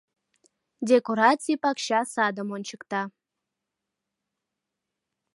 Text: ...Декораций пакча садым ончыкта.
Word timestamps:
...Декораций 0.89 1.57
пакча 1.63 2.01
садым 2.13 2.49
ончыкта. 2.55 3.01